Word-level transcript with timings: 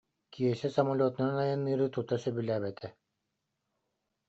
Киэсэ 0.35 0.69
самолету- 0.77 1.19
нан 1.21 1.35
айанныыры 1.43 1.87
тута 1.95 2.15
сөбүлээбэтэ 2.23 2.87